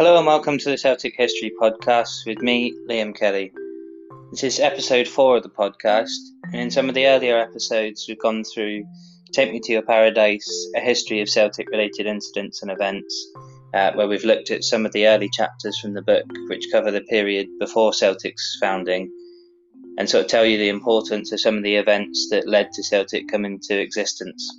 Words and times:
Hello 0.00 0.16
and 0.16 0.26
welcome 0.26 0.56
to 0.56 0.70
the 0.70 0.78
Celtic 0.78 1.14
History 1.14 1.52
Podcast 1.60 2.24
with 2.24 2.40
me, 2.40 2.74
Liam 2.88 3.14
Kelly. 3.14 3.52
This 4.30 4.44
is 4.44 4.58
episode 4.58 5.06
four 5.06 5.36
of 5.36 5.42
the 5.42 5.50
podcast, 5.50 6.16
and 6.44 6.54
in 6.54 6.70
some 6.70 6.88
of 6.88 6.94
the 6.94 7.06
earlier 7.06 7.36
episodes, 7.36 8.06
we've 8.08 8.18
gone 8.18 8.42
through 8.42 8.82
Take 9.34 9.52
Me 9.52 9.60
to 9.60 9.72
Your 9.72 9.82
Paradise, 9.82 10.48
a 10.74 10.80
history 10.80 11.20
of 11.20 11.28
Celtic 11.28 11.68
related 11.68 12.06
incidents 12.06 12.62
and 12.62 12.70
events, 12.70 13.30
uh, 13.74 13.92
where 13.92 14.08
we've 14.08 14.24
looked 14.24 14.50
at 14.50 14.64
some 14.64 14.86
of 14.86 14.92
the 14.92 15.06
early 15.06 15.28
chapters 15.28 15.78
from 15.78 15.92
the 15.92 16.00
book, 16.00 16.24
which 16.48 16.72
cover 16.72 16.90
the 16.90 17.02
period 17.02 17.48
before 17.58 17.92
Celtic's 17.92 18.56
founding, 18.58 19.12
and 19.98 20.08
sort 20.08 20.24
of 20.24 20.30
tell 20.30 20.46
you 20.46 20.56
the 20.56 20.70
importance 20.70 21.30
of 21.30 21.40
some 21.40 21.58
of 21.58 21.62
the 21.62 21.76
events 21.76 22.28
that 22.30 22.48
led 22.48 22.72
to 22.72 22.82
Celtic 22.82 23.28
coming 23.28 23.60
to 23.64 23.78
existence. 23.78 24.50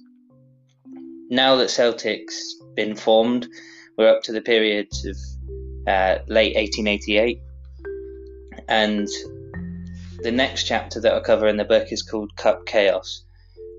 Now 1.32 1.56
that 1.56 1.72
Celtic's 1.72 2.62
been 2.76 2.96
formed, 2.96 3.48
we're 3.98 4.16
up 4.16 4.24
to 4.24 4.32
the 4.32 4.42
period 4.42 4.88
of 5.06 5.18
uh, 5.88 6.20
late 6.28 6.56
1888, 6.56 7.42
and 8.68 9.08
the 10.24 10.32
next 10.32 10.64
chapter 10.64 11.00
that 11.02 11.14
I'll 11.14 11.22
cover 11.22 11.48
in 11.48 11.58
the 11.58 11.66
book 11.66 11.92
is 11.92 12.04
called 12.04 12.36
Cup 12.36 12.66
Chaos, 12.66 13.24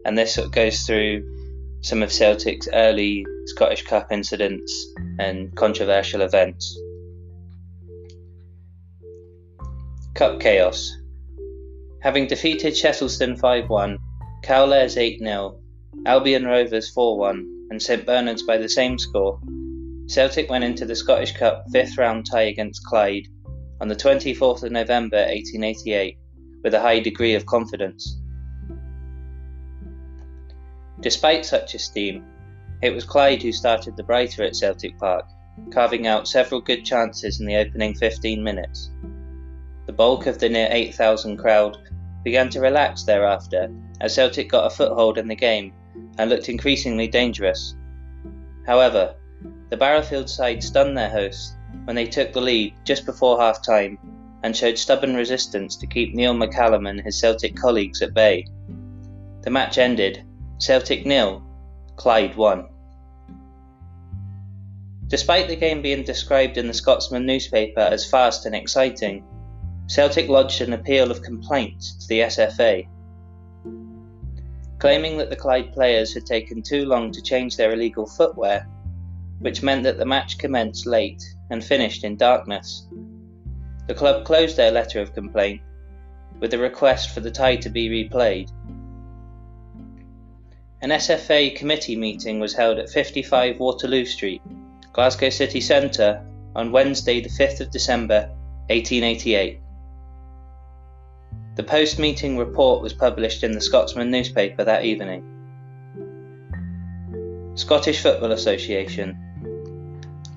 and 0.04 0.16
this 0.18 0.34
sort 0.34 0.46
of 0.46 0.52
goes 0.52 0.82
through 0.82 1.24
some 1.82 2.02
of 2.02 2.12
Celtic's 2.12 2.68
early 2.72 3.26
Scottish 3.46 3.84
Cup 3.84 4.12
incidents 4.12 4.94
and 5.18 5.54
controversial 5.56 6.22
events. 6.22 6.78
Cup 10.14 10.40
Chaos. 10.40 10.96
Having 12.00 12.26
defeated 12.26 12.74
Shettleston 12.74 13.38
5 13.38 13.68
1, 13.68 13.98
Cowlairs 14.42 14.96
8 14.96 15.20
0, 15.20 15.58
Albion 16.06 16.44
Rovers 16.44 16.90
4 16.90 17.18
1, 17.18 17.66
and 17.70 17.80
St 17.80 18.04
Bernard's 18.04 18.42
by 18.42 18.58
the 18.58 18.68
same 18.68 18.98
score, 18.98 19.40
Celtic 20.12 20.50
went 20.50 20.62
into 20.62 20.84
the 20.84 20.94
Scottish 20.94 21.32
Cup 21.32 21.64
fifth 21.72 21.96
round 21.96 22.26
tie 22.26 22.42
against 22.42 22.84
Clyde 22.84 23.28
on 23.80 23.88
the 23.88 23.96
24th 23.96 24.62
of 24.62 24.70
November 24.70 25.16
1888 25.16 26.18
with 26.62 26.74
a 26.74 26.80
high 26.80 27.00
degree 27.00 27.34
of 27.34 27.46
confidence. 27.46 28.20
Despite 31.00 31.46
such 31.46 31.74
esteem, 31.74 32.26
it 32.82 32.94
was 32.94 33.04
Clyde 33.04 33.42
who 33.42 33.52
started 33.52 33.96
the 33.96 34.02
brighter 34.02 34.42
at 34.42 34.54
Celtic 34.54 34.98
Park, 34.98 35.24
carving 35.72 36.06
out 36.06 36.28
several 36.28 36.60
good 36.60 36.84
chances 36.84 37.40
in 37.40 37.46
the 37.46 37.56
opening 37.56 37.94
15 37.94 38.44
minutes. 38.44 38.90
The 39.86 39.94
bulk 39.94 40.26
of 40.26 40.38
the 40.38 40.50
near 40.50 40.68
8,000 40.70 41.38
crowd 41.38 41.78
began 42.22 42.50
to 42.50 42.60
relax 42.60 43.04
thereafter 43.04 43.74
as 44.02 44.14
Celtic 44.14 44.50
got 44.50 44.70
a 44.70 44.76
foothold 44.76 45.16
in 45.16 45.26
the 45.26 45.34
game 45.34 45.72
and 46.18 46.28
looked 46.28 46.50
increasingly 46.50 47.08
dangerous. 47.08 47.74
However, 48.66 49.14
the 49.72 49.78
Barrowfield 49.78 50.28
side 50.28 50.62
stunned 50.62 50.98
their 50.98 51.08
hosts 51.08 51.56
when 51.84 51.96
they 51.96 52.04
took 52.04 52.34
the 52.34 52.40
lead 52.42 52.74
just 52.84 53.06
before 53.06 53.40
half 53.40 53.64
time 53.64 53.98
and 54.42 54.54
showed 54.54 54.76
stubborn 54.76 55.14
resistance 55.14 55.76
to 55.76 55.86
keep 55.86 56.14
Neil 56.14 56.34
McCallum 56.34 56.86
and 56.86 57.00
his 57.00 57.18
Celtic 57.18 57.56
colleagues 57.56 58.02
at 58.02 58.12
bay. 58.12 58.46
The 59.40 59.48
match 59.48 59.78
ended 59.78 60.26
Celtic 60.58 61.06
nil, 61.06 61.42
Clyde 61.96 62.36
1. 62.36 62.68
Despite 65.06 65.48
the 65.48 65.56
game 65.56 65.80
being 65.80 66.04
described 66.04 66.58
in 66.58 66.66
the 66.66 66.74
Scotsman 66.74 67.24
newspaper 67.24 67.80
as 67.80 68.04
fast 68.10 68.44
and 68.44 68.54
exciting, 68.54 69.24
Celtic 69.86 70.28
lodged 70.28 70.60
an 70.60 70.74
appeal 70.74 71.10
of 71.10 71.22
complaint 71.22 71.80
to 71.98 72.08
the 72.08 72.20
SFA. 72.20 72.86
Claiming 74.80 75.16
that 75.16 75.30
the 75.30 75.36
Clyde 75.36 75.72
players 75.72 76.12
had 76.12 76.26
taken 76.26 76.60
too 76.60 76.84
long 76.84 77.10
to 77.12 77.22
change 77.22 77.56
their 77.56 77.72
illegal 77.72 78.04
footwear, 78.04 78.68
which 79.42 79.62
meant 79.62 79.82
that 79.82 79.98
the 79.98 80.06
match 80.06 80.38
commenced 80.38 80.86
late 80.86 81.22
and 81.50 81.62
finished 81.62 82.02
in 82.02 82.16
darkness. 82.16 82.86
The 83.86 83.94
club 83.94 84.24
closed 84.24 84.56
their 84.56 84.72
letter 84.72 85.00
of 85.00 85.14
complaint 85.14 85.60
with 86.40 86.54
a 86.54 86.58
request 86.58 87.10
for 87.10 87.20
the 87.20 87.30
tie 87.30 87.56
to 87.56 87.68
be 87.68 87.88
replayed 87.88 88.50
an 90.82 90.90
SFA 90.90 91.54
committee 91.54 91.94
meeting 91.94 92.40
was 92.40 92.54
held 92.54 92.78
at 92.78 92.90
55 92.90 93.60
Waterloo 93.60 94.04
Street, 94.04 94.42
Glasgow 94.92 95.30
city 95.30 95.60
centre, 95.60 96.26
on 96.56 96.72
Wednesday, 96.72 97.20
the 97.20 97.28
5th 97.28 97.60
of 97.60 97.70
December 97.70 98.28
1888. 98.66 99.60
The 101.54 101.62
post 101.62 102.00
meeting 102.00 102.36
report 102.36 102.82
was 102.82 102.92
published 102.92 103.44
in 103.44 103.52
the 103.52 103.60
Scotsman 103.60 104.10
newspaper 104.10 104.64
that 104.64 104.84
evening. 104.84 105.22
Scottish 107.54 108.02
Football 108.02 108.32
Association. 108.32 109.16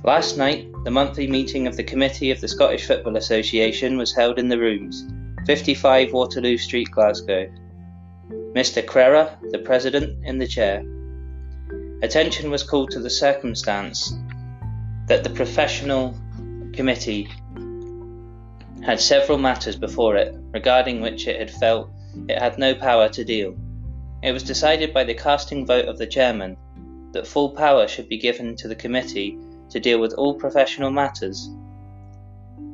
Last 0.06 0.38
night, 0.38 0.68
the 0.84 0.92
monthly 0.92 1.26
meeting 1.26 1.66
of 1.66 1.78
the 1.78 1.84
Committee 1.84 2.30
of 2.30 2.40
the 2.40 2.48
Scottish 2.48 2.86
Football 2.86 3.18
Association 3.18 3.98
was 3.98 4.14
held 4.14 4.38
in 4.38 4.50
the 4.50 4.60
rooms, 4.60 5.04
55 5.48 6.14
Waterloo 6.14 6.60
Street, 6.60 6.92
Glasgow. 6.92 7.52
Mr. 8.54 8.86
Crerar, 8.86 9.36
the 9.50 9.58
President, 9.58 10.24
in 10.24 10.38
the 10.38 10.46
chair. 10.46 10.86
Attention 12.04 12.52
was 12.52 12.62
called 12.62 12.92
to 12.92 13.00
the 13.00 13.10
circumstance 13.10 14.14
that 15.08 15.24
the 15.24 15.30
professional 15.32 16.16
committee 16.72 17.28
had 18.84 19.00
several 19.00 19.40
matters 19.40 19.76
before 19.76 20.18
it 20.18 20.36
regarding 20.52 21.02
which 21.02 21.28
it 21.28 21.40
had 21.40 21.50
felt 21.50 21.90
it 22.30 22.40
had 22.40 22.60
no 22.60 22.76
power 22.76 23.10
to 23.10 23.26
deal. 23.26 23.56
It 24.22 24.34
was 24.34 24.44
decided 24.44 24.94
by 24.94 25.04
the 25.04 25.16
casting 25.16 25.66
vote 25.66 25.86
of 25.86 25.98
the 25.98 26.06
chairman 26.06 26.58
that 27.14 27.26
full 27.26 27.50
power 27.50 27.88
should 27.88 28.08
be 28.08 28.20
given 28.20 28.56
to 28.58 28.68
the 28.68 28.76
committee 28.76 29.40
to 29.76 29.80
deal 29.82 30.00
with 30.00 30.14
all 30.14 30.34
professional 30.34 30.90
matters. 30.90 31.50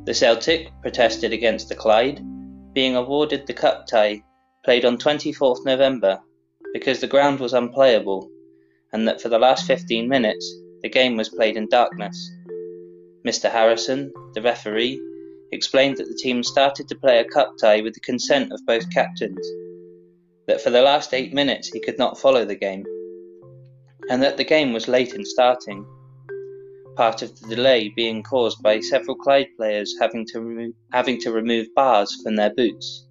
The 0.06 0.14
Celtic 0.14 0.70
protested 0.84 1.34
against 1.34 1.68
the 1.68 1.74
Clyde 1.74 2.24
being 2.74 2.96
awarded 2.96 3.48
the 3.48 3.56
cup 3.56 3.88
tie 3.88 4.22
played 4.64 4.86
on 4.86 5.00
24th 5.00 5.66
November 5.66 6.20
because 6.76 7.02
the 7.02 7.08
ground 7.08 7.40
was 7.40 7.54
unplayable 7.54 8.30
and 8.94 9.08
that 9.08 9.20
for 9.20 9.30
the 9.30 9.40
last 9.40 9.66
15 9.66 10.08
minutes 10.08 10.48
the 10.84 10.90
game 10.90 11.18
was 11.18 11.30
played 11.30 11.58
in 11.58 11.68
darkness. 11.70 12.16
Mr. 13.26 13.50
Harrison, 13.50 14.14
the 14.36 14.42
referee, 14.44 15.02
explained 15.52 15.98
that 15.98 16.08
the 16.08 16.20
team 16.22 16.44
started 16.44 16.88
to 16.88 16.96
play 16.96 17.18
a 17.18 17.26
cup 17.26 17.56
tie 17.60 17.82
with 17.82 17.96
the 17.96 18.00
consent 18.02 18.52
of 18.52 18.64
both 18.68 18.88
captains, 18.92 19.48
that 20.46 20.62
for 20.62 20.70
the 20.70 20.84
last 20.84 21.16
eight 21.16 21.34
minutes 21.34 21.70
he 21.70 21.80
could 21.80 21.98
not 21.98 22.20
follow 22.20 22.46
the 22.46 22.56
game, 22.56 22.86
and 24.12 24.22
that 24.22 24.38
the 24.38 24.44
game 24.44 24.72
was 24.72 24.88
late 24.88 25.14
in 25.16 25.26
starting, 25.26 25.84
part 26.96 27.22
of 27.22 27.40
the 27.40 27.56
delay 27.56 27.90
being 27.90 28.24
caused 28.24 28.62
by 28.62 28.80
several 28.80 29.16
Clyde 29.16 29.48
players 29.58 29.96
having 30.00 30.26
to, 30.28 30.42
remo- 30.42 30.74
having 30.92 31.20
to 31.22 31.32
remove 31.32 31.68
bars 31.76 32.22
from 32.22 32.36
their 32.36 32.54
boots. 32.54 33.08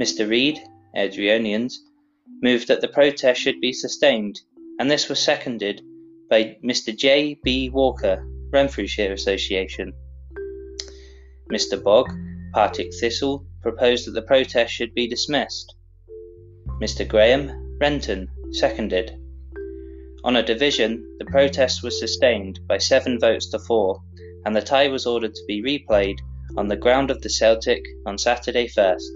Mr. 0.00 0.28
Reid, 0.28 0.58
Airdrieonians, 0.96 1.74
moved 2.42 2.68
that 2.68 2.80
the 2.80 2.88
protest 2.88 3.40
should 3.40 3.60
be 3.60 3.72
sustained, 3.72 4.40
and 4.78 4.90
this 4.90 5.08
was 5.08 5.18
seconded 5.18 5.82
by 6.30 6.56
Mr. 6.64 6.96
J. 6.96 7.38
B. 7.42 7.68
Walker, 7.70 8.24
Renfrewshire 8.50 9.12
Association. 9.12 9.92
Mr. 11.52 11.82
Bogg, 11.82 12.10
Partick 12.52 12.92
Thistle, 12.94 13.44
proposed 13.62 14.06
that 14.06 14.12
the 14.12 14.22
protest 14.22 14.72
should 14.72 14.94
be 14.94 15.08
dismissed. 15.08 15.74
Mr. 16.80 17.06
Graham, 17.06 17.78
Renton, 17.80 18.28
seconded. 18.52 19.18
On 20.28 20.36
a 20.36 20.42
division, 20.42 21.16
the 21.18 21.24
protest 21.24 21.82
was 21.82 21.98
sustained 21.98 22.60
by 22.68 22.76
seven 22.76 23.18
votes 23.18 23.48
to 23.48 23.58
four, 23.60 24.02
and 24.44 24.54
the 24.54 24.60
tie 24.60 24.88
was 24.88 25.06
ordered 25.06 25.34
to 25.34 25.44
be 25.48 25.62
replayed 25.62 26.18
on 26.54 26.68
the 26.68 26.76
ground 26.76 27.10
of 27.10 27.22
the 27.22 27.30
Celtic 27.30 27.82
on 28.04 28.18
Saturday 28.18 28.68
1st. 28.68 29.08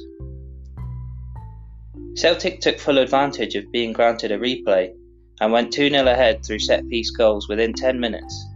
Celtic 2.16 2.62
took 2.62 2.78
full 2.78 2.96
advantage 2.96 3.54
of 3.56 3.70
being 3.70 3.92
granted 3.92 4.32
a 4.32 4.38
replay 4.38 4.90
and 5.42 5.52
went 5.52 5.70
2 5.70 5.90
0 5.90 6.06
ahead 6.06 6.42
through 6.46 6.60
set 6.60 6.88
piece 6.88 7.10
goals 7.10 7.46
within 7.46 7.74
10 7.74 8.00
minutes. 8.00 8.46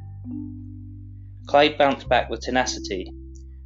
Clyde 1.49 1.77
bounced 1.77 2.09
back 2.09 2.31
with 2.31 2.41
tenacity. 2.41 3.13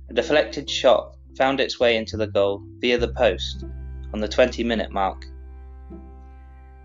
A 0.09 0.15
deflected 0.15 0.69
shot 0.69 1.15
found 1.38 1.61
its 1.61 1.79
way 1.79 1.97
into 1.97 2.17
the 2.17 2.26
goal 2.26 2.61
via 2.81 2.99
the 2.99 3.15
post 3.15 3.65
on 4.12 4.19
the 4.19 4.26
20 4.26 4.65
minute 4.65 4.91
mark. 4.91 5.30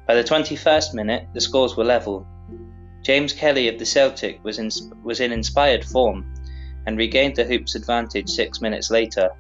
By 0.08 0.16
the 0.16 0.24
21st 0.24 0.94
minute, 0.94 1.28
the 1.34 1.42
scores 1.42 1.76
were 1.76 1.84
level. 1.84 2.28
James 3.02 3.34
Kelly 3.34 3.68
of 3.68 3.80
the 3.80 3.86
Celtic 3.86 4.44
was 4.44 4.60
in, 4.60 4.70
was 5.04 5.20
in 5.20 5.32
inspired 5.32 5.84
form 5.84 6.34
and 6.86 6.98
regained 6.98 7.36
the 7.36 7.44
Hoops 7.44 7.76
advantage 7.76 8.30
six 8.30 8.62
minutes 8.62 8.92
later 8.92 9.32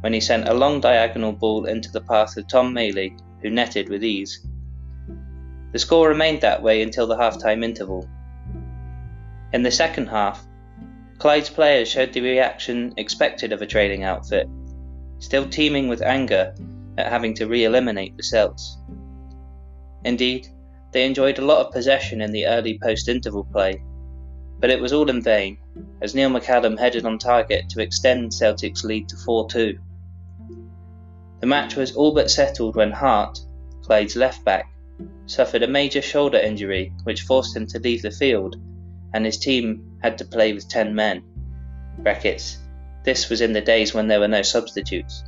when 0.00 0.12
he 0.12 0.20
sent 0.20 0.48
a 0.48 0.54
long 0.54 0.80
diagonal 0.80 1.32
ball 1.32 1.64
into 1.64 1.90
the 1.90 2.00
path 2.00 2.36
of 2.36 2.46
Tom 2.46 2.74
Maley, 2.74 3.18
who 3.42 3.50
netted 3.50 3.88
with 3.88 4.04
ease. 4.04 4.46
The 5.72 5.78
score 5.78 6.08
remained 6.08 6.42
that 6.42 6.62
way 6.62 6.82
until 6.82 7.06
the 7.06 7.16
half-time 7.16 7.62
interval. 7.62 8.08
In 9.52 9.62
the 9.62 9.70
second 9.70 10.08
half, 10.08 10.46
Clyde's 11.18 11.50
players 11.50 11.88
showed 11.88 12.12
the 12.12 12.20
reaction 12.20 12.94
expected 12.96 13.52
of 13.52 13.60
a 13.60 13.66
trailing 13.66 14.04
outfit, 14.04 14.48
still 15.18 15.48
teeming 15.48 15.88
with 15.88 16.02
anger 16.02 16.54
at 16.96 17.10
having 17.10 17.34
to 17.34 17.46
re-eliminate 17.46 18.16
the 18.16 18.22
Celts. 18.22 18.76
Indeed, 20.04 20.48
they 20.92 21.04
enjoyed 21.04 21.38
a 21.38 21.44
lot 21.44 21.66
of 21.66 21.72
possession 21.72 22.20
in 22.20 22.32
the 22.32 22.46
early 22.46 22.78
post-interval 22.78 23.44
play, 23.52 23.82
but 24.60 24.70
it 24.70 24.80
was 24.80 24.92
all 24.92 25.10
in 25.10 25.22
vain, 25.22 25.58
as 26.00 26.14
Neil 26.14 26.30
McCallum 26.30 26.78
headed 26.78 27.04
on 27.04 27.18
target 27.18 27.68
to 27.70 27.82
extend 27.82 28.32
Celtic's 28.32 28.84
lead 28.84 29.08
to 29.08 29.16
4 29.16 29.48
2. 29.50 29.78
The 31.40 31.46
match 31.46 31.76
was 31.76 31.94
all 31.94 32.12
but 32.12 32.30
settled 32.30 32.74
when 32.74 32.90
Hart, 32.90 33.38
Clyde's 33.82 34.16
left 34.16 34.44
back, 34.44 34.72
suffered 35.26 35.62
a 35.62 35.68
major 35.68 36.02
shoulder 36.02 36.38
injury 36.38 36.92
which 37.04 37.22
forced 37.22 37.56
him 37.56 37.66
to 37.66 37.78
leave 37.78 38.02
the 38.02 38.10
field, 38.10 38.56
and 39.14 39.24
his 39.24 39.38
team 39.38 39.98
had 40.02 40.18
to 40.18 40.24
play 40.24 40.52
with 40.52 40.68
10 40.68 40.94
men. 40.94 41.22
Brackets. 41.98 42.58
This 43.04 43.28
was 43.28 43.40
in 43.40 43.52
the 43.52 43.60
days 43.60 43.94
when 43.94 44.08
there 44.08 44.20
were 44.20 44.28
no 44.28 44.42
substitutes. 44.42 45.22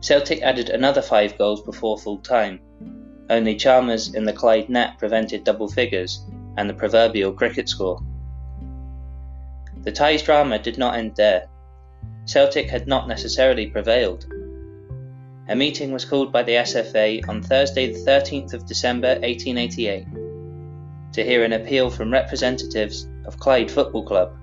Celtic 0.00 0.42
added 0.42 0.70
another 0.70 1.02
five 1.02 1.38
goals 1.38 1.62
before 1.62 1.98
full 1.98 2.18
time. 2.18 2.60
Only 3.30 3.56
Chalmers 3.56 4.14
in 4.14 4.24
the 4.24 4.32
Clyde 4.32 4.70
net 4.70 4.98
prevented 4.98 5.44
double 5.44 5.68
figures 5.68 6.24
and 6.56 6.68
the 6.68 6.74
proverbial 6.74 7.32
cricket 7.32 7.68
score. 7.68 8.00
The 9.82 9.92
ties 9.92 10.22
drama 10.22 10.58
did 10.58 10.78
not 10.78 10.96
end 10.96 11.14
there. 11.16 11.48
Celtic 12.24 12.68
had 12.68 12.86
not 12.86 13.06
necessarily 13.06 13.66
prevailed. 13.66 14.26
A 15.48 15.54
meeting 15.54 15.92
was 15.92 16.04
called 16.04 16.32
by 16.32 16.42
the 16.42 16.52
SFA 16.52 17.26
on 17.28 17.42
Thursday, 17.42 17.92
the 17.92 17.98
13th 17.98 18.54
of 18.54 18.66
December 18.66 19.18
1888, 19.20 20.06
to 21.12 21.24
hear 21.24 21.44
an 21.44 21.52
appeal 21.52 21.90
from 21.90 22.12
representatives 22.12 23.08
of 23.24 23.38
Clyde 23.38 23.70
Football 23.70 24.04
Club. 24.04 24.36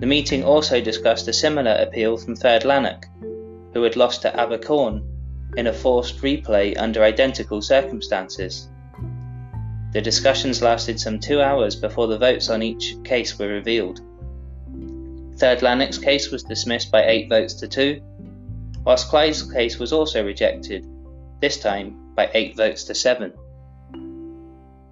The 0.00 0.06
meeting 0.06 0.44
also 0.44 0.80
discussed 0.80 1.28
a 1.28 1.32
similar 1.32 1.72
appeal 1.72 2.16
from 2.16 2.36
Third 2.36 2.64
Lanark, 2.64 3.06
who 3.72 3.82
had 3.82 3.96
lost 3.96 4.22
to 4.22 4.30
Abercorn 4.30 5.11
in 5.56 5.66
a 5.66 5.72
forced 5.72 6.18
replay 6.18 6.76
under 6.78 7.02
identical 7.02 7.60
circumstances. 7.60 8.68
The 9.92 10.00
discussions 10.00 10.62
lasted 10.62 10.98
some 10.98 11.20
two 11.20 11.42
hours 11.42 11.76
before 11.76 12.06
the 12.06 12.18
votes 12.18 12.48
on 12.48 12.62
each 12.62 12.96
case 13.04 13.38
were 13.38 13.48
revealed. 13.48 14.00
Third 15.36 15.62
Lanark's 15.62 15.98
case 15.98 16.30
was 16.30 16.44
dismissed 16.44 16.90
by 16.90 17.04
eight 17.04 17.28
votes 17.28 17.54
to 17.54 17.68
two, 17.68 18.00
whilst 18.84 19.08
Clyde's 19.08 19.42
case 19.42 19.78
was 19.78 19.92
also 19.92 20.24
rejected, 20.24 20.86
this 21.40 21.58
time 21.58 22.14
by 22.14 22.30
8 22.32 22.56
votes 22.56 22.84
to 22.84 22.94
7. 22.94 23.32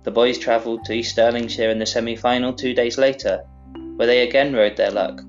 The 0.02 0.10
boys 0.10 0.38
travelled 0.38 0.84
to 0.84 0.92
East 0.92 1.16
Stirlingshire 1.16 1.70
in 1.70 1.78
the 1.78 1.86
semi 1.86 2.16
final 2.16 2.52
two 2.52 2.72
days 2.72 2.96
later, 2.96 3.44
where 3.96 4.06
they 4.06 4.26
again 4.26 4.54
rode 4.54 4.76
their 4.76 4.90
luck. 4.90 5.20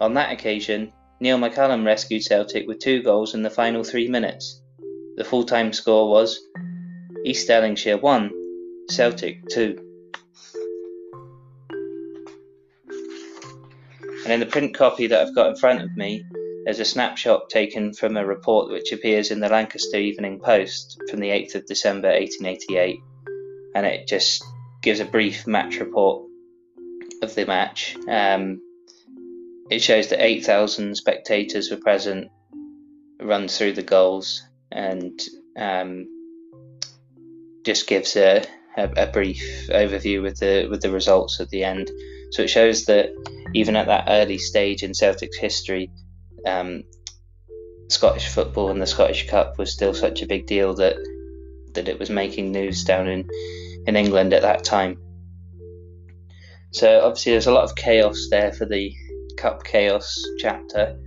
On 0.00 0.14
that 0.14 0.32
occasion, 0.32 0.92
Neil 1.20 1.38
McCallum 1.38 1.84
rescued 1.84 2.22
Celtic 2.22 2.66
with 2.66 2.78
two 2.78 3.02
goals 3.02 3.34
in 3.34 3.42
the 3.42 3.50
final 3.50 3.84
three 3.84 4.08
minutes. 4.08 4.62
The 5.16 5.24
full 5.24 5.44
time 5.44 5.72
score 5.72 6.10
was 6.10 6.40
East 7.24 7.48
Stirlingshire 7.48 8.00
1, 8.00 8.30
Celtic 8.90 9.48
2. 9.48 9.78
And 14.24 14.32
in 14.32 14.40
the 14.40 14.46
print 14.46 14.74
copy 14.74 15.06
that 15.06 15.20
I've 15.20 15.34
got 15.34 15.50
in 15.50 15.56
front 15.56 15.82
of 15.82 15.96
me, 15.96 16.24
there's 16.64 16.80
a 16.80 16.84
snapshot 16.84 17.50
taken 17.50 17.92
from 17.92 18.16
a 18.16 18.26
report 18.26 18.70
which 18.70 18.90
appears 18.90 19.30
in 19.30 19.38
the 19.38 19.48
Lancashire 19.48 20.00
Evening 20.00 20.40
Post 20.40 20.98
from 21.10 21.20
the 21.20 21.28
8th 21.28 21.56
of 21.56 21.66
December 21.66 22.08
1888, 22.08 22.98
and 23.74 23.86
it 23.86 24.08
just 24.08 24.42
gives 24.82 24.98
a 24.98 25.04
brief 25.04 25.46
match 25.46 25.78
report 25.78 26.26
of 27.22 27.34
the 27.34 27.46
match. 27.46 27.96
Um, 28.08 28.62
it 29.70 29.80
shows 29.80 30.08
that 30.08 30.24
8,000 30.24 30.96
spectators 30.96 31.70
were 31.70 31.76
present, 31.76 32.30
runs 33.20 33.56
through 33.56 33.74
the 33.74 33.82
goals, 33.82 34.42
and 34.72 35.20
um, 35.56 36.06
just 37.64 37.86
gives 37.86 38.16
a, 38.16 38.44
a, 38.76 38.90
a, 38.96 39.06
brief 39.06 39.68
overview 39.70 40.22
with 40.22 40.38
the 40.38 40.66
with 40.68 40.82
the 40.82 40.90
results 40.90 41.40
at 41.40 41.50
the 41.50 41.64
end. 41.64 41.90
So 42.32 42.42
it 42.42 42.50
shows 42.50 42.86
that 42.86 43.10
even 43.54 43.76
at 43.76 43.86
that 43.86 44.06
early 44.08 44.38
stage 44.38 44.82
in 44.82 44.94
Celtic's 44.94 45.38
history, 45.38 45.90
um, 46.46 46.82
Scottish 47.88 48.28
football 48.28 48.70
and 48.70 48.80
the 48.80 48.86
Scottish 48.86 49.28
Cup 49.28 49.58
was 49.58 49.72
still 49.72 49.94
such 49.94 50.22
a 50.22 50.26
big 50.26 50.46
deal 50.46 50.74
that 50.74 50.96
that 51.74 51.88
it 51.88 51.98
was 51.98 52.10
making 52.10 52.52
news 52.52 52.84
down 52.84 53.08
in, 53.08 53.28
in 53.86 53.96
England 53.96 54.32
at 54.32 54.42
that 54.42 54.64
time. 54.64 54.98
So 56.72 57.00
obviously 57.04 57.32
there's 57.32 57.46
a 57.46 57.52
lot 57.52 57.64
of 57.64 57.76
chaos 57.76 58.28
there 58.30 58.52
for 58.52 58.64
the 58.64 58.92
Cup 59.36 59.64
chaos 59.64 60.22
chapter. 60.38 60.98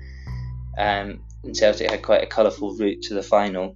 Um, 0.77 1.21
and 1.47 1.55
Celtic 1.55 1.89
had 1.89 2.03
quite 2.03 2.23
a 2.23 2.27
colourful 2.27 2.75
route 2.75 3.01
to 3.03 3.13
the 3.13 3.23
final. 3.23 3.73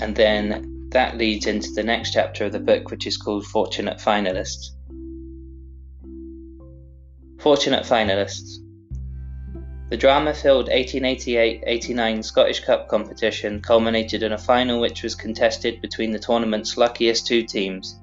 And 0.00 0.16
then 0.16 0.88
that 0.90 1.18
leads 1.18 1.46
into 1.46 1.70
the 1.72 1.82
next 1.82 2.12
chapter 2.12 2.46
of 2.46 2.52
the 2.52 2.58
book, 2.58 2.90
which 2.90 3.06
is 3.06 3.18
called 3.18 3.46
Fortunate 3.46 3.98
Finalists. 3.98 4.70
Fortunate 7.38 7.84
Finalists. 7.84 8.56
The 9.90 9.96
drama 9.96 10.34
filled 10.34 10.68
1888 10.68 11.64
89 11.66 12.22
Scottish 12.22 12.60
Cup 12.60 12.88
competition 12.88 13.60
culminated 13.60 14.22
in 14.22 14.32
a 14.32 14.38
final 14.38 14.80
which 14.80 15.02
was 15.02 15.14
contested 15.14 15.80
between 15.82 16.12
the 16.12 16.18
tournament's 16.18 16.76
luckiest 16.76 17.26
two 17.26 17.42
teams. 17.42 18.00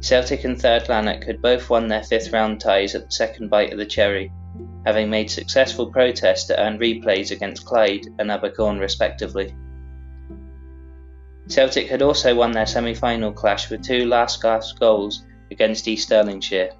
Celtic 0.00 0.44
and 0.44 0.60
Third 0.60 0.88
Lanark 0.88 1.24
had 1.24 1.42
both 1.42 1.68
won 1.68 1.88
their 1.88 2.02
fifth 2.02 2.32
round 2.32 2.60
ties 2.60 2.94
at 2.94 3.06
the 3.06 3.10
second 3.10 3.48
bite 3.48 3.72
of 3.72 3.78
the 3.78 3.86
cherry, 3.86 4.30
having 4.88 5.10
made 5.10 5.30
successful 5.30 5.92
protests 5.92 6.44
to 6.44 6.58
earn 6.58 6.78
replays 6.78 7.30
against 7.30 7.66
Clyde 7.66 8.06
and 8.18 8.30
Abercorn 8.30 8.80
respectively. 8.80 9.54
Celtic 11.46 11.88
had 11.88 12.00
also 12.00 12.34
won 12.34 12.52
their 12.52 12.64
semi 12.64 12.94
final 12.94 13.30
clash 13.30 13.68
with 13.68 13.84
two 13.84 14.06
last 14.06 14.40
gasp 14.40 14.80
goals 14.80 15.26
against 15.50 15.86
East 15.86 16.08
Stirlingshire. 16.08 16.72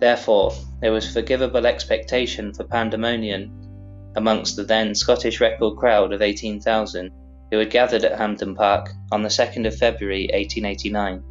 Therefore, 0.00 0.54
there 0.80 0.90
was 0.90 1.12
forgivable 1.12 1.66
expectation 1.66 2.54
for 2.54 2.64
pandemonium 2.64 3.52
amongst 4.16 4.56
the 4.56 4.64
then 4.64 4.94
Scottish 4.94 5.38
record 5.38 5.76
crowd 5.76 6.14
of 6.14 6.22
18,000 6.22 7.10
who 7.50 7.58
had 7.58 7.68
gathered 7.68 8.04
at 8.04 8.16
Hampden 8.16 8.54
Park 8.54 8.88
on 9.12 9.22
the 9.22 9.28
2nd 9.28 9.66
of 9.66 9.76
February 9.76 10.30
1889. 10.32 11.22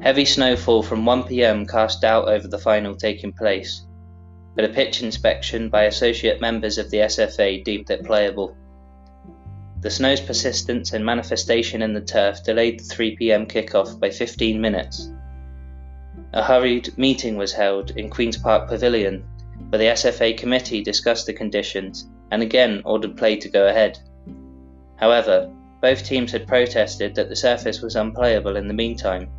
Heavy 0.00 0.24
snowfall 0.24 0.82
from 0.82 1.04
1pm 1.04 1.68
cast 1.68 2.00
doubt 2.02 2.28
over 2.28 2.48
the 2.48 2.58
final 2.58 2.94
taking 2.94 3.32
place, 3.32 3.86
but 4.54 4.64
a 4.64 4.68
pitch 4.68 5.02
inspection 5.02 5.68
by 5.68 5.84
associate 5.84 6.40
members 6.40 6.78
of 6.78 6.90
the 6.90 6.98
SFA 6.98 7.62
deemed 7.64 7.90
it 7.90 8.04
playable. 8.04 8.56
The 9.80 9.90
snow's 9.90 10.20
persistence 10.20 10.92
and 10.92 11.04
manifestation 11.04 11.82
in 11.82 11.92
the 11.92 12.00
turf 12.00 12.42
delayed 12.42 12.80
the 12.80 12.94
3pm 12.94 13.48
kickoff 13.48 13.98
by 14.00 14.10
15 14.10 14.60
minutes, 14.60 15.10
a 16.34 16.42
hurried 16.42 16.98
meeting 16.98 17.36
was 17.36 17.52
held 17.52 17.92
in 17.92 18.10
Queen's 18.10 18.36
Park 18.36 18.68
Pavilion, 18.68 19.24
where 19.68 19.78
the 19.78 19.84
SFA 19.84 20.36
committee 20.36 20.82
discussed 20.82 21.26
the 21.26 21.32
conditions 21.32 22.08
and 22.32 22.42
again 22.42 22.82
ordered 22.84 23.16
play 23.16 23.36
to 23.36 23.48
go 23.48 23.68
ahead. 23.68 24.00
However, 24.96 25.48
both 25.80 26.04
teams 26.04 26.32
had 26.32 26.48
protested 26.48 27.14
that 27.14 27.28
the 27.28 27.36
surface 27.36 27.82
was 27.82 27.94
unplayable 27.94 28.56
in 28.56 28.66
the 28.66 28.74
meantime. 28.74 29.30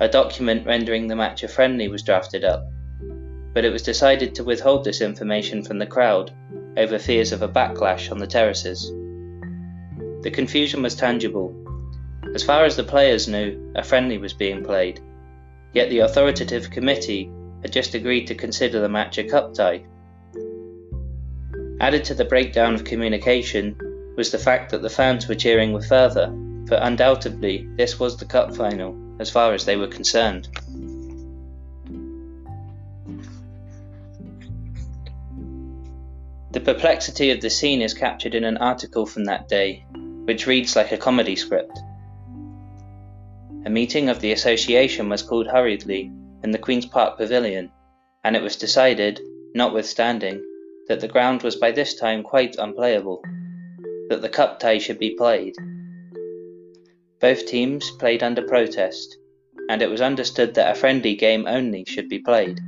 A 0.00 0.08
document 0.08 0.66
rendering 0.66 1.06
the 1.06 1.16
match 1.16 1.42
a 1.42 1.48
friendly 1.48 1.88
was 1.88 2.02
drafted 2.02 2.44
up, 2.44 2.68
but 3.52 3.64
it 3.64 3.72
was 3.72 3.82
decided 3.82 4.34
to 4.34 4.44
withhold 4.44 4.84
this 4.84 5.00
information 5.00 5.62
from 5.62 5.78
the 5.78 5.86
crowd 5.86 6.32
over 6.76 6.98
fears 6.98 7.32
of 7.32 7.42
a 7.42 7.48
backlash 7.48 8.10
on 8.10 8.18
the 8.18 8.26
terraces. 8.26 8.90
The 10.22 10.30
confusion 10.32 10.82
was 10.82 10.94
tangible. 10.94 11.54
As 12.34 12.44
far 12.44 12.64
as 12.64 12.76
the 12.76 12.84
players 12.84 13.28
knew, 13.28 13.72
a 13.74 13.82
friendly 13.82 14.18
was 14.18 14.34
being 14.34 14.64
played, 14.64 15.00
Yet 15.72 15.90
the 15.90 16.00
authoritative 16.00 16.70
committee 16.70 17.30
had 17.62 17.72
just 17.72 17.94
agreed 17.94 18.26
to 18.28 18.34
consider 18.34 18.80
the 18.80 18.88
match 18.88 19.18
a 19.18 19.24
cup 19.24 19.54
tie. 19.54 19.84
Added 21.80 22.04
to 22.04 22.14
the 22.14 22.24
breakdown 22.24 22.74
of 22.74 22.84
communication 22.84 23.76
was 24.16 24.30
the 24.30 24.38
fact 24.38 24.70
that 24.70 24.82
the 24.82 24.90
fans 24.90 25.28
were 25.28 25.34
cheering 25.34 25.72
with 25.72 25.86
fervour, 25.86 26.34
for 26.66 26.76
undoubtedly 26.76 27.68
this 27.76 28.00
was 28.00 28.16
the 28.16 28.24
cup 28.24 28.56
final, 28.56 28.96
as 29.18 29.30
far 29.30 29.52
as 29.54 29.64
they 29.64 29.76
were 29.76 29.88
concerned. 29.88 30.48
The 36.50 36.60
perplexity 36.60 37.30
of 37.30 37.40
the 37.40 37.50
scene 37.50 37.82
is 37.82 37.92
captured 37.92 38.34
in 38.34 38.44
an 38.44 38.56
article 38.56 39.06
from 39.06 39.24
that 39.26 39.48
day, 39.48 39.84
which 40.24 40.46
reads 40.46 40.76
like 40.76 40.92
a 40.92 40.96
comedy 40.96 41.36
script. 41.36 41.78
A 43.64 43.70
meeting 43.70 44.08
of 44.08 44.20
the 44.20 44.32
association 44.32 45.08
was 45.08 45.22
called 45.22 45.46
hurriedly 45.46 46.10
in 46.42 46.50
the 46.50 46.58
Queen's 46.58 46.86
Park 46.86 47.18
Pavilion, 47.18 47.70
and 48.24 48.34
it 48.34 48.42
was 48.42 48.56
decided, 48.56 49.20
notwithstanding, 49.54 50.42
that 50.88 51.00
the 51.00 51.08
ground 51.08 51.42
was 51.42 51.56
by 51.56 51.70
this 51.70 51.94
time 51.94 52.22
quite 52.22 52.56
unplayable, 52.56 53.22
that 54.08 54.22
the 54.22 54.28
cup 54.28 54.58
tie 54.58 54.78
should 54.78 54.98
be 54.98 55.14
played. 55.16 55.54
Both 57.20 57.46
teams 57.46 57.90
played 57.90 58.22
under 58.22 58.42
protest, 58.42 59.16
and 59.68 59.82
it 59.82 59.90
was 59.90 60.00
understood 60.00 60.54
that 60.54 60.70
a 60.70 60.78
friendly 60.78 61.16
game 61.16 61.46
only 61.48 61.84
should 61.84 62.08
be 62.08 62.20
played. 62.20 62.60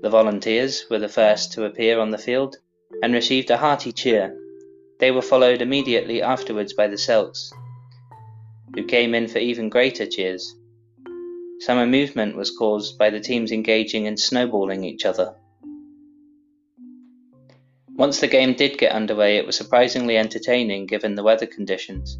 The 0.00 0.08
volunteers 0.08 0.86
were 0.88 0.98
the 0.98 1.10
first 1.10 1.52
to 1.52 1.66
appear 1.66 1.98
on 1.98 2.10
the 2.10 2.16
field 2.16 2.56
and 3.02 3.12
received 3.12 3.50
a 3.50 3.58
hearty 3.58 3.92
cheer. 3.92 4.34
They 4.98 5.10
were 5.10 5.20
followed 5.20 5.60
immediately 5.60 6.22
afterwards 6.22 6.72
by 6.72 6.88
the 6.88 6.96
Celts, 6.96 7.52
who 8.74 8.84
came 8.84 9.14
in 9.14 9.28
for 9.28 9.38
even 9.38 9.68
greater 9.68 10.06
cheers. 10.06 10.54
Some 11.58 11.76
amusement 11.76 12.36
was 12.36 12.56
caused 12.56 12.96
by 12.96 13.10
the 13.10 13.20
teams 13.20 13.52
engaging 13.52 14.06
in 14.06 14.16
snowballing 14.16 14.84
each 14.84 15.04
other. 15.04 15.34
Once 17.94 18.20
the 18.20 18.26
game 18.26 18.54
did 18.54 18.78
get 18.78 18.92
underway, 18.92 19.36
it 19.36 19.44
was 19.44 19.56
surprisingly 19.56 20.16
entertaining 20.16 20.86
given 20.86 21.14
the 21.14 21.22
weather 21.22 21.44
conditions. 21.44 22.18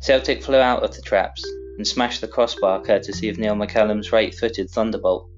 Celtic 0.00 0.42
flew 0.42 0.58
out 0.58 0.82
of 0.82 0.94
the 0.94 1.02
traps 1.02 1.44
and 1.76 1.86
smashed 1.86 2.20
the 2.20 2.28
crossbar 2.28 2.82
courtesy 2.82 3.28
of 3.28 3.38
Neil 3.38 3.54
McCallum's 3.54 4.12
right 4.12 4.34
footed 4.34 4.70
thunderbolt. 4.70 5.28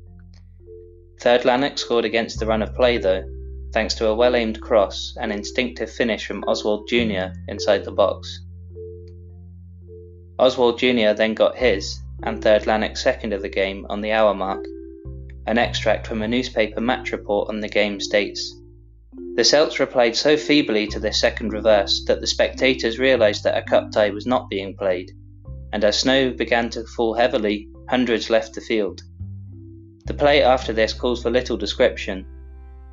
Third 1.21 1.45
Lanark 1.45 1.79
scored 1.79 2.05
against 2.05 2.39
the 2.39 2.47
run 2.47 2.63
of 2.63 2.75
play 2.75 2.99
though, 2.99 3.25
thanks 3.73 3.95
to 3.95 4.09
a 4.09 4.15
well 4.15 4.37
aimed 4.37 4.61
cross 4.61 5.15
and 5.21 5.33
instinctive 5.33 5.91
finish 5.91 6.27
from 6.27 6.45
Oswald 6.45 6.89
Jr. 6.89 7.33
inside 7.49 7.85
the 7.85 7.93
box. 7.93 8.45
Oswald 10.39 10.79
Jr. 10.79 11.13
then 11.15 11.35
got 11.35 11.57
his, 11.57 11.99
and 12.23 12.43
Third 12.43 12.67
Lanark's 12.67 13.03
second 13.03 13.33
of 13.33 13.43
the 13.43 13.49
game 13.49 13.87
on 13.89 14.01
the 14.01 14.13
hour 14.13 14.35
mark. 14.35 14.65
An 15.47 15.59
extract 15.59 16.07
from 16.07 16.23
a 16.23 16.29
newspaper 16.29 16.81
match 16.81 17.11
report 17.11 17.49
on 17.49 17.61
the 17.61 17.69
game 17.69 18.01
states 18.01 18.58
The 19.39 19.45
Celts 19.45 19.79
replied 19.79 20.17
so 20.17 20.37
feebly 20.37 20.89
to 20.89 20.99
this 20.99 21.21
second 21.21 21.53
reverse 21.53 22.03
that 22.09 22.21
the 22.21 22.27
spectators 22.27 22.99
realised 22.99 23.45
that 23.45 23.57
a 23.57 23.63
cup 23.63 23.93
tie 23.93 24.11
was 24.11 24.27
not 24.27 24.51
being 24.51 24.77
played, 24.77 25.13
and 25.73 25.85
as 25.85 26.01
snow 26.01 26.33
began 26.33 26.71
to 26.71 26.83
fall 26.83 27.15
heavily, 27.15 27.69
hundreds 27.89 28.31
left 28.31 28.57
the 28.57 28.61
field. 28.61 29.01
The 30.07 30.15
play 30.15 30.43
after 30.43 30.73
this 30.73 30.93
calls 30.93 31.23
for 31.23 31.31
little 31.31 31.57
description, 31.57 32.27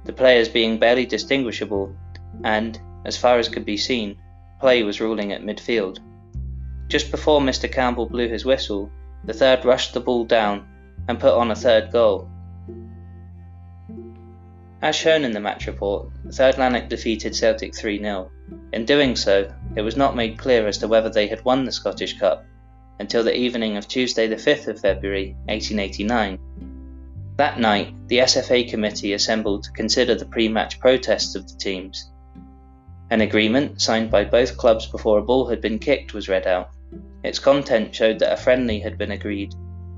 the 0.04 0.14
players 0.14 0.48
being 0.48 0.78
barely 0.78 1.08
distinguishable, 1.08 1.96
and, 2.44 2.80
as 3.06 3.18
far 3.18 3.40
as 3.40 3.50
could 3.50 3.66
be 3.66 3.75
seen, 3.75 4.16
play 4.62 4.84
was 4.84 5.02
ruling 5.02 5.32
at 5.32 5.42
midfield. 5.42 5.98
Just 6.90 7.10
before 7.10 7.42
Mr. 7.42 7.72
Campbell 7.72 8.06
blew 8.06 8.28
his 8.28 8.46
whistle, 8.46 8.92
the 9.24 9.34
third 9.34 9.66
rushed 9.66 9.96
the 9.96 10.00
ball 10.00 10.25
down 10.25 10.68
and 11.08 11.20
put 11.20 11.34
on 11.34 11.50
a 11.50 11.56
third 11.56 11.92
goal. 11.92 12.30
As 14.86 14.96
shown 14.96 15.25
in 15.25 15.32
the 15.32 15.39
match 15.39 15.65
report, 15.65 16.12
Third 16.32 16.60
Lanark 16.60 16.89
defeated 16.89 17.36
Celtic 17.36 17.75
3 17.75 17.98
0. 17.98 18.30
In 18.72 18.86
doing 18.86 19.15
so, 19.15 19.51
it 19.75 19.82
was 19.82 19.98
not 19.98 20.15
made 20.15 20.38
clear 20.38 20.68
as 20.68 20.77
to 20.77 20.88
whether 20.88 21.10
they 21.10 21.25
had 21.25 21.44
won 21.44 21.65
the 21.65 21.72
Scottish 21.72 22.20
Cup 22.20 22.46
until 23.00 23.24
the 23.24 23.36
evening 23.36 23.77
of 23.77 23.88
Tuesday, 23.88 24.27
the 24.27 24.36
5th 24.36 24.68
of 24.68 24.80
February 24.80 25.36
1889. 25.48 26.38
That 27.38 27.60
night, 27.60 27.96
the 28.10 28.20
SFA 28.20 28.70
committee 28.70 29.13
assembled 29.13 29.63
to 29.63 29.72
consider 29.72 30.13
the 30.13 30.27
pre 30.27 30.50
match 30.50 30.80
protests 30.80 31.34
of 31.34 31.48
the 31.48 31.58
teams. 31.58 32.12
An 33.10 33.22
agreement, 33.22 33.82
signed 33.82 34.12
by 34.12 34.24
both 34.24 34.56
clubs 34.56 34.86
before 34.86 35.18
a 35.18 35.24
ball 35.24 35.48
had 35.48 35.62
been 35.62 35.80
kicked, 35.80 36.13
was 36.13 36.30
read 36.30 36.46
out. 36.46 36.70
Its 37.24 37.39
content 37.39 37.96
showed 37.96 38.20
that 38.20 38.34
a 38.34 38.38
friendly 38.38 38.82
had 38.82 39.00
been 39.00 39.10
agreed 39.10 39.56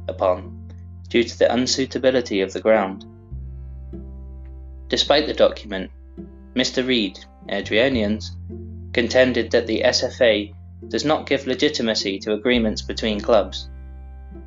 upon 0.08 0.72
due 1.10 1.26
to 1.26 1.38
the 1.40 1.52
unsuitability 1.52 2.42
of 2.42 2.54
the 2.54 2.62
ground. 2.62 3.06
Despite 4.90 5.28
the 5.28 5.34
document, 5.34 5.92
Mr. 6.56 6.86
Reid, 6.86 7.20
Airdrieonians, 7.50 8.32
contended 8.94 9.52
that 9.52 9.68
the 9.68 9.82
SFA 9.86 10.54
does 10.88 11.04
not 11.04 11.28
give 11.28 11.46
legitimacy 11.46 12.20
to 12.20 12.34
agreements 12.34 12.82
between 12.82 13.20
clubs. 13.20 13.70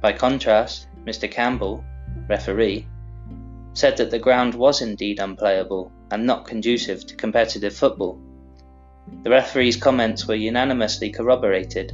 By 0.01 0.13
contrast, 0.13 0.87
Mr. 1.05 1.31
Campbell, 1.31 1.85
referee, 2.29 2.87
said 3.75 3.97
that 3.99 4.11
the 4.11 4.19
ground 4.19 4.55
was 4.55 4.83
indeed 4.83 5.19
unplayable 5.19 5.93
and 6.11 6.27
not 6.27 6.47
conducive 6.47 7.07
to 7.07 7.17
competitive 7.17 7.75
football. 7.75 8.19
The 9.23 9.31
referee's 9.31 9.77
comments 9.77 10.27
were 10.27 10.35
unanimously 10.35 11.11
corroborated 11.11 11.93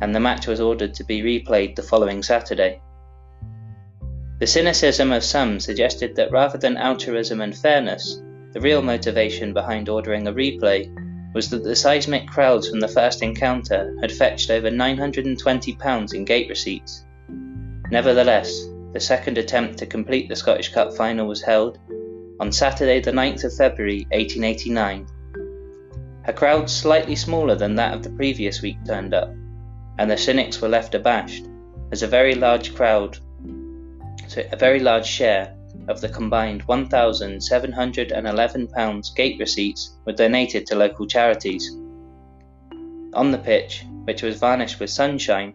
and 0.00 0.14
the 0.14 0.20
match 0.20 0.46
was 0.46 0.60
ordered 0.60 0.94
to 0.94 1.04
be 1.04 1.22
replayed 1.22 1.74
the 1.74 1.82
following 1.82 2.22
Saturday. 2.22 2.80
The 4.38 4.46
cynicism 4.46 5.10
of 5.10 5.24
some 5.24 5.58
suggested 5.58 6.14
that 6.14 6.30
rather 6.30 6.58
than 6.58 6.76
altruism 6.76 7.40
and 7.40 7.56
fairness, 7.56 8.22
the 8.52 8.60
real 8.60 8.82
motivation 8.82 9.52
behind 9.52 9.88
ordering 9.88 10.28
a 10.28 10.32
replay 10.32 10.88
was 11.34 11.50
that 11.50 11.64
the 11.64 11.74
seismic 11.74 12.28
crowds 12.28 12.68
from 12.68 12.78
the 12.78 12.86
first 12.86 13.20
encounter 13.20 13.96
had 14.00 14.12
fetched 14.12 14.50
over 14.50 14.70
£920 14.70 16.14
in 16.14 16.24
gate 16.24 16.48
receipts. 16.48 17.04
Nevertheless, 17.90 18.64
the 18.92 19.00
second 19.00 19.38
attempt 19.38 19.78
to 19.78 19.86
complete 19.86 20.28
the 20.28 20.36
Scottish 20.36 20.68
Cup 20.68 20.94
final 20.94 21.26
was 21.26 21.42
held 21.42 21.78
on 22.38 22.52
Saturday, 22.52 23.00
the 23.00 23.10
9th 23.10 23.42
of 23.42 23.54
February 23.54 24.06
1889. 24.12 25.06
A 26.26 26.32
crowd 26.32 26.70
slightly 26.70 27.16
smaller 27.16 27.56
than 27.56 27.74
that 27.74 27.94
of 27.94 28.04
the 28.04 28.10
previous 28.10 28.62
week 28.62 28.78
turned 28.86 29.14
up, 29.14 29.34
and 29.98 30.08
the 30.08 30.16
cynics 30.16 30.60
were 30.60 30.68
left 30.68 30.94
abashed, 30.94 31.46
as 31.90 32.04
a 32.04 32.06
very 32.06 32.34
large 32.34 32.74
crowd, 32.74 33.18
a 34.36 34.56
very 34.56 34.80
large 34.80 35.06
share 35.06 35.54
of 35.88 36.00
the 36.00 36.08
combined 36.08 36.66
£1,711 36.66 39.14
gate 39.14 39.38
receipts 39.38 39.96
were 40.04 40.12
donated 40.12 40.66
to 40.66 40.74
local 40.74 41.06
charities. 41.06 41.70
On 43.14 43.30
the 43.30 43.38
pitch, 43.38 43.84
which 44.04 44.22
was 44.22 44.38
varnished 44.38 44.80
with 44.80 44.90
sunshine, 44.90 45.54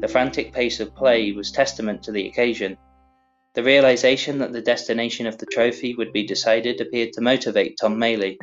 the 0.00 0.08
frantic 0.08 0.52
pace 0.52 0.78
of 0.80 0.94
play 0.94 1.32
was 1.32 1.50
testament 1.50 2.02
to 2.04 2.12
the 2.12 2.28
occasion. 2.28 2.76
The 3.54 3.64
realization 3.64 4.38
that 4.38 4.52
the 4.52 4.62
destination 4.62 5.26
of 5.26 5.38
the 5.38 5.46
trophy 5.46 5.96
would 5.96 6.12
be 6.12 6.26
decided 6.26 6.80
appeared 6.80 7.12
to 7.14 7.20
motivate 7.20 7.76
Tom 7.80 7.96
Maley, 7.96 8.36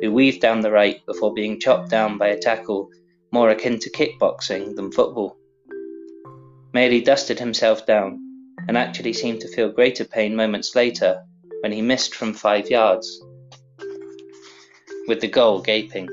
who 0.00 0.12
weaved 0.12 0.40
down 0.40 0.60
the 0.60 0.70
right 0.70 1.04
before 1.06 1.34
being 1.34 1.58
chopped 1.58 1.90
down 1.90 2.18
by 2.18 2.28
a 2.28 2.38
tackle 2.38 2.88
more 3.32 3.50
akin 3.50 3.80
to 3.80 3.90
kickboxing 3.90 4.76
than 4.76 4.92
football. 4.92 5.36
Maley 6.72 7.04
dusted 7.04 7.38
himself 7.38 7.86
down 7.86 8.25
and 8.68 8.76
actually 8.76 9.12
seemed 9.12 9.40
to 9.40 9.48
feel 9.48 9.70
greater 9.70 10.04
pain 10.04 10.34
moments 10.34 10.74
later 10.74 11.22
when 11.60 11.72
he 11.72 11.82
missed 11.82 12.14
from 12.14 12.32
five 12.32 12.68
yards, 12.70 13.22
with 15.08 15.20
the 15.20 15.28
goal 15.28 15.60
gaping. 15.60 16.08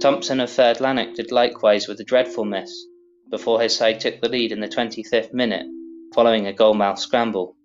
Thompson 0.00 0.40
of 0.40 0.50
Third 0.50 0.80
Lanark 0.80 1.14
did 1.14 1.32
likewise 1.32 1.88
with 1.88 1.98
a 2.00 2.04
dreadful 2.04 2.44
miss 2.44 2.84
before 3.30 3.60
his 3.60 3.74
side 3.74 4.00
took 4.00 4.20
the 4.20 4.28
lead 4.28 4.52
in 4.52 4.60
the 4.60 4.68
25th 4.68 5.32
minute 5.32 5.66
following 6.14 6.46
a 6.46 6.52
goalmouth 6.52 6.98
scramble. 6.98 7.56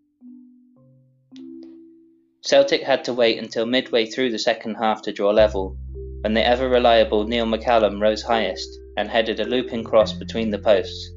Celtic 2.41 2.81
had 2.81 3.03
to 3.03 3.13
wait 3.13 3.37
until 3.37 3.65
midway 3.65 4.05
through 4.05 4.31
the 4.31 4.39
second 4.39 4.75
half 4.75 5.01
to 5.03 5.11
draw 5.11 5.31
level 5.31 5.77
when 6.21 6.33
the 6.33 6.45
ever 6.45 6.67
reliable 6.67 7.27
Neil 7.27 7.45
McCallum 7.45 8.01
rose 8.01 8.23
highest 8.23 8.69
and 8.97 9.09
headed 9.09 9.39
a 9.39 9.45
looping 9.45 9.83
cross 9.83 10.13
between 10.13 10.49
the 10.49 10.57
posts. 10.57 11.11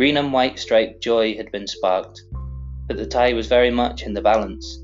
Green 0.00 0.16
and 0.16 0.32
white 0.32 0.58
striped 0.58 1.02
joy 1.02 1.34
had 1.34 1.52
been 1.52 1.66
sparked, 1.66 2.22
but 2.88 2.96
the 2.96 3.04
tie 3.04 3.34
was 3.34 3.48
very 3.48 3.70
much 3.70 4.02
in 4.02 4.14
the 4.14 4.22
balance. 4.22 4.82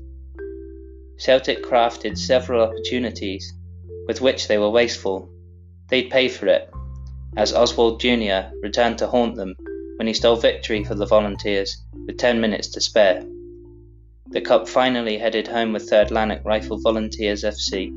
Celtic 1.17 1.63
crafted 1.63 2.15
several 2.15 2.61
opportunities, 2.61 3.51
with 4.05 4.21
which 4.21 4.47
they 4.47 4.59
were 4.59 4.69
wasteful. 4.69 5.27
They'd 5.89 6.11
pay 6.11 6.27
for 6.27 6.45
it, 6.45 6.69
as 7.35 7.51
Oswald 7.51 7.99
Jr. 7.99 8.53
returned 8.61 8.99
to 8.99 9.07
haunt 9.07 9.37
them 9.37 9.55
when 9.95 10.05
he 10.05 10.13
stole 10.13 10.35
victory 10.35 10.83
for 10.83 10.93
the 10.93 11.07
Volunteers 11.07 11.75
with 12.05 12.19
ten 12.19 12.39
minutes 12.39 12.67
to 12.73 12.79
spare. 12.79 13.25
The 14.27 14.41
Cup 14.41 14.69
finally 14.69 15.17
headed 15.17 15.47
home 15.47 15.73
with 15.73 15.89
3rd 15.89 16.11
Lanark 16.11 16.45
Rifle 16.45 16.79
Volunteers 16.79 17.43
FC 17.43 17.87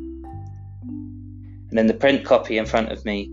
and 1.69 1.79
in 1.79 1.87
the 1.87 1.93
print 1.93 2.25
copy 2.25 2.57
in 2.57 2.65
front 2.65 2.91
of 2.91 3.05
me, 3.05 3.31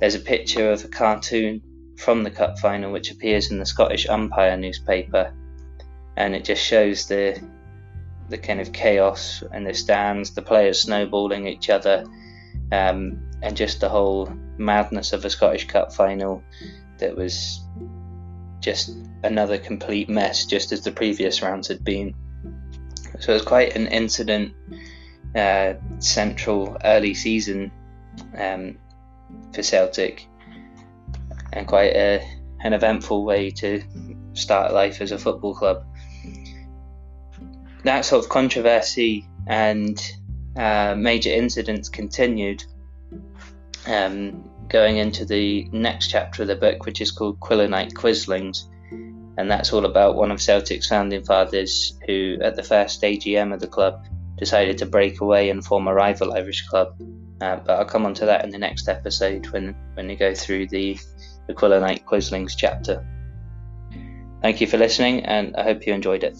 there's 0.00 0.16
a 0.16 0.18
picture 0.18 0.72
of 0.72 0.84
a 0.84 0.88
cartoon 0.88 1.62
from 2.00 2.22
the 2.22 2.30
cup 2.30 2.58
final, 2.58 2.90
which 2.90 3.10
appears 3.10 3.50
in 3.50 3.58
the 3.58 3.66
Scottish 3.66 4.08
Umpire 4.08 4.56
newspaper, 4.56 5.32
and 6.16 6.34
it 6.34 6.44
just 6.44 6.64
shows 6.64 7.06
the 7.06 7.40
the 8.30 8.38
kind 8.38 8.60
of 8.60 8.72
chaos 8.72 9.42
in 9.52 9.64
the 9.64 9.74
stands, 9.74 10.30
the 10.34 10.42
players 10.42 10.80
snowballing 10.80 11.46
each 11.46 11.68
other, 11.68 12.04
um, 12.72 13.20
and 13.42 13.56
just 13.56 13.80
the 13.80 13.88
whole 13.88 14.32
madness 14.56 15.12
of 15.12 15.24
a 15.24 15.30
Scottish 15.30 15.66
Cup 15.66 15.92
final 15.92 16.42
that 16.98 17.16
was 17.16 17.60
just 18.60 18.96
another 19.24 19.58
complete 19.58 20.08
mess, 20.08 20.46
just 20.46 20.72
as 20.72 20.82
the 20.82 20.92
previous 20.92 21.42
rounds 21.42 21.68
had 21.68 21.84
been. 21.84 22.14
So 23.18 23.32
it 23.32 23.34
was 23.34 23.42
quite 23.42 23.74
an 23.74 23.88
incident 23.88 24.54
uh, 25.34 25.74
central 25.98 26.76
early 26.84 27.14
season 27.14 27.72
um, 28.38 28.78
for 29.52 29.62
Celtic, 29.62 30.29
and 31.52 31.66
quite 31.66 31.94
a, 31.94 32.26
an 32.60 32.72
eventful 32.72 33.24
way 33.24 33.50
to 33.50 33.82
start 34.34 34.72
life 34.72 35.00
as 35.00 35.12
a 35.12 35.18
football 35.18 35.54
club. 35.54 35.84
That 37.84 38.04
sort 38.04 38.24
of 38.24 38.30
controversy 38.30 39.26
and 39.46 40.00
uh, 40.56 40.94
major 40.96 41.30
incidents 41.30 41.88
continued, 41.88 42.62
um, 43.86 44.48
going 44.68 44.98
into 44.98 45.24
the 45.24 45.68
next 45.72 46.08
chapter 46.08 46.42
of 46.42 46.48
the 46.48 46.56
book, 46.56 46.86
which 46.86 47.00
is 47.00 47.10
called 47.10 47.40
Quillenite 47.40 47.94
Quislings. 47.94 48.68
And 49.38 49.50
that's 49.50 49.72
all 49.72 49.86
about 49.86 50.16
one 50.16 50.30
of 50.30 50.42
Celtic's 50.42 50.88
founding 50.88 51.24
fathers 51.24 51.98
who, 52.06 52.36
at 52.42 52.56
the 52.56 52.62
first 52.62 53.00
AGM 53.02 53.54
of 53.54 53.60
the 53.60 53.66
club, 53.66 54.04
decided 54.36 54.78
to 54.78 54.86
break 54.86 55.20
away 55.20 55.50
and 55.50 55.64
form 55.64 55.88
a 55.88 55.94
rival 55.94 56.32
Irish 56.34 56.66
club, 56.66 56.94
Uh, 57.40 57.56
but 57.56 57.78
I'll 57.78 57.86
come 57.86 58.04
on 58.04 58.14
to 58.14 58.26
that 58.26 58.44
in 58.44 58.50
the 58.50 58.58
next 58.58 58.88
episode 58.88 59.46
when, 59.48 59.74
when 59.94 60.08
we 60.08 60.16
go 60.16 60.34
through 60.34 60.66
the, 60.68 60.98
the 61.50 61.56
Quillinite 61.60 62.04
Quislings 62.04 62.54
chapter. 62.56 63.04
Thank 64.40 64.60
you 64.60 64.68
for 64.68 64.78
listening, 64.78 65.24
and 65.24 65.56
I 65.56 65.64
hope 65.64 65.86
you 65.86 65.92
enjoyed 65.92 66.22
it. 66.22 66.36